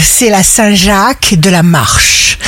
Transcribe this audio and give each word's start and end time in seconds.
c'est 0.00 0.28
la 0.28 0.42
Saint-Jacques 0.42 1.34
de 1.38 1.48
la 1.48 1.62
marche. 1.62 2.38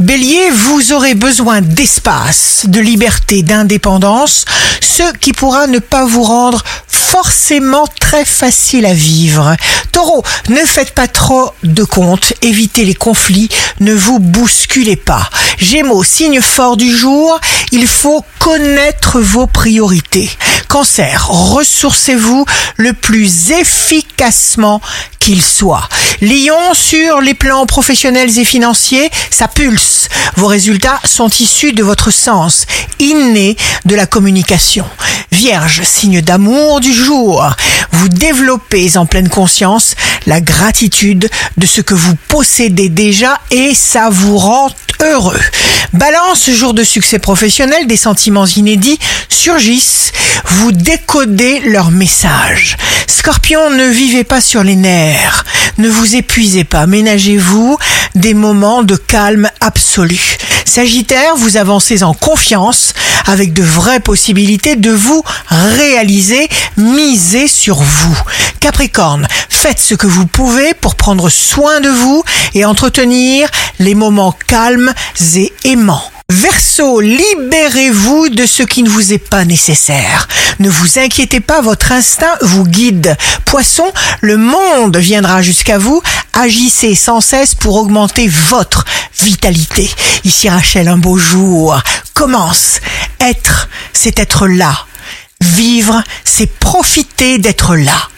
Bélier, 0.00 0.50
vous 0.50 0.92
aurez 0.92 1.14
besoin 1.14 1.60
d'espace, 1.60 2.62
de 2.66 2.80
liberté, 2.80 3.42
d'indépendance, 3.42 4.44
ce 4.80 5.02
qui 5.18 5.32
pourra 5.32 5.66
ne 5.66 5.78
pas 5.78 6.06
vous 6.06 6.22
rendre 6.22 6.62
forcément 6.88 7.86
très 8.00 8.24
facile 8.24 8.86
à 8.86 8.94
vivre. 8.94 9.56
Taureau, 9.92 10.24
ne 10.48 10.64
faites 10.64 10.92
pas 10.92 11.06
trop 11.06 11.52
de 11.62 11.84
comptes, 11.84 12.32
évitez 12.42 12.84
les 12.84 12.94
conflits, 12.94 13.48
ne 13.80 13.94
vous 13.94 14.18
bousculez 14.18 14.96
pas. 14.96 15.28
Gémeaux, 15.58 16.02
signe 16.02 16.40
fort 16.40 16.76
du 16.76 16.96
jour, 16.96 17.38
il 17.72 17.86
faut 17.86 18.24
connaître 18.38 19.20
vos 19.20 19.46
priorités. 19.46 20.30
Cancer, 20.68 21.28
ressourcez-vous 21.28 22.44
le 22.76 22.92
plus 22.92 23.50
efficacement 23.52 24.80
qu'il 25.18 25.42
soit. 25.42 25.88
Lion, 26.20 26.74
sur 26.74 27.20
les 27.20 27.34
plans 27.34 27.66
professionnels 27.66 28.38
et 28.38 28.44
financiers, 28.44 29.10
ça 29.30 29.48
pulse. 29.48 30.08
Vos 30.36 30.46
résultats 30.46 31.00
sont 31.04 31.30
issus 31.40 31.72
de 31.72 31.82
votre 31.82 32.10
sens 32.10 32.66
inné 32.98 33.56
de 33.84 33.94
la 33.94 34.06
communication. 34.06 34.86
Vierge, 35.32 35.82
signe 35.82 36.20
d'amour 36.20 36.80
du 36.80 36.92
jour, 36.92 37.48
vous 37.92 38.08
développez 38.08 38.96
en 38.96 39.06
pleine 39.06 39.28
conscience 39.28 39.94
la 40.26 40.40
gratitude 40.40 41.28
de 41.56 41.66
ce 41.66 41.80
que 41.80 41.94
vous 41.94 42.16
possédez 42.28 42.88
déjà 42.88 43.40
et 43.50 43.74
ça 43.74 44.08
vous 44.10 44.38
rend 44.38 44.70
heureux. 45.00 45.40
Balance, 45.94 46.50
jour 46.50 46.74
de 46.74 46.82
succès 46.82 47.20
professionnel, 47.20 47.86
des 47.86 47.96
sentiments 47.96 48.46
inédits 48.46 48.98
surgissent. 49.28 50.10
Vous 50.44 50.72
décodez 50.72 51.60
leur 51.60 51.92
message. 51.92 52.76
Scorpion, 53.06 53.70
ne 53.70 53.86
vivez 53.86 54.24
pas 54.24 54.40
sur 54.40 54.64
les 54.64 54.74
nerfs. 54.74 55.44
Ne 55.78 55.88
vous 55.88 56.16
épuisez 56.16 56.64
pas. 56.64 56.88
Ménagez-vous 56.88 57.78
des 58.16 58.34
moments 58.34 58.82
de 58.82 58.96
calme 58.96 59.48
absolu. 59.60 60.20
Sagittaire, 60.64 61.36
vous 61.36 61.56
avancez 61.56 62.02
en 62.02 62.12
confiance 62.12 62.92
avec 63.26 63.52
de 63.52 63.62
vraies 63.62 64.00
possibilités 64.00 64.74
de 64.74 64.90
vous 64.90 65.22
réaliser. 65.48 66.48
Misez 66.76 67.46
sur 67.46 67.76
vous. 67.76 68.18
Capricorne, 68.58 69.28
faites 69.64 69.80
ce 69.80 69.94
que 69.94 70.06
vous 70.06 70.26
pouvez 70.26 70.74
pour 70.74 70.94
prendre 70.94 71.30
soin 71.30 71.80
de 71.80 71.88
vous 71.88 72.22
et 72.52 72.66
entretenir 72.66 73.48
les 73.78 73.94
moments 73.94 74.36
calmes 74.46 74.92
et 75.36 75.54
aimants. 75.64 76.04
Verseau, 76.30 77.00
libérez-vous 77.00 78.28
de 78.28 78.44
ce 78.44 78.62
qui 78.62 78.82
ne 78.82 78.90
vous 78.90 79.14
est 79.14 79.26
pas 79.26 79.46
nécessaire. 79.46 80.28
Ne 80.58 80.68
vous 80.68 80.98
inquiétez 80.98 81.40
pas, 81.40 81.62
votre 81.62 81.92
instinct 81.92 82.36
vous 82.42 82.66
guide. 82.66 83.16
Poisson, 83.46 83.90
le 84.20 84.36
monde 84.36 84.98
viendra 84.98 85.40
jusqu'à 85.40 85.78
vous. 85.78 86.02
Agissez 86.34 86.94
sans 86.94 87.22
cesse 87.22 87.54
pour 87.54 87.76
augmenter 87.76 88.28
votre 88.28 88.84
vitalité. 89.18 89.90
Ici 90.24 90.50
Rachel, 90.50 90.88
un 90.88 90.98
beau 90.98 91.16
jour 91.16 91.80
commence. 92.12 92.80
Être, 93.18 93.70
c'est 93.94 94.18
être 94.18 94.46
là. 94.46 94.84
Vivre, 95.40 96.04
c'est 96.22 96.52
profiter 96.58 97.38
d'être 97.38 97.76
là. 97.76 98.10